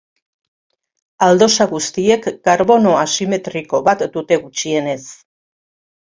[1.25, 5.03] Aldosa guztiek karbono asimetriko bat dute gutxienez.